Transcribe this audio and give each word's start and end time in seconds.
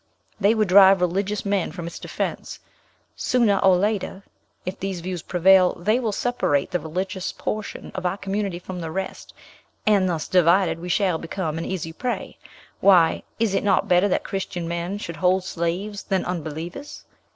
They 0.39 0.55
would 0.55 0.67
drive 0.69 0.99
religious 0.99 1.45
men 1.45 1.71
from 1.71 1.85
its 1.85 1.99
defence. 1.99 2.57
Sooner 3.15 3.59
or 3.59 3.75
later, 3.75 4.23
if 4.65 4.79
these 4.79 4.99
views 4.99 5.21
prevail, 5.21 5.75
they 5.75 5.99
will 5.99 6.11
separate 6.11 6.71
the 6.71 6.79
religious 6.79 7.31
portion 7.31 7.91
of 7.93 8.03
our 8.03 8.17
community 8.17 8.57
from 8.57 8.81
the 8.81 8.89
rest, 8.89 9.35
and 9.85 10.09
thus 10.09 10.27
divided 10.27 10.79
we 10.79 10.89
shall 10.89 11.19
become 11.19 11.59
an 11.59 11.65
easy 11.65 11.93
prey. 11.93 12.39
Why, 12.79 13.21
is 13.39 13.53
it 13.53 13.63
not 13.63 13.87
better 13.87 14.07
that 14.07 14.23
Christian 14.23 14.67
men 14.67 14.97
should 14.97 15.17
hold 15.17 15.43
slaves 15.43 16.01
than 16.01 16.25
unbelievers? 16.25 17.03